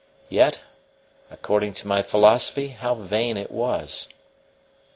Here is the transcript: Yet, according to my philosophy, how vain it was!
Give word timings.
Yet, 0.29 0.63
according 1.29 1.75
to 1.75 1.87
my 1.87 2.01
philosophy, 2.01 2.69
how 2.69 2.95
vain 2.95 3.37
it 3.37 3.51
was! 3.51 4.09